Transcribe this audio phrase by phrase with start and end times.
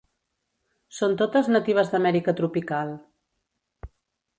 [1.01, 2.99] Són totes natives d'Amèrica tropical.